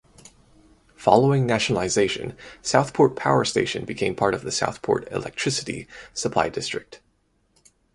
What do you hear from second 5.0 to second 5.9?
electricity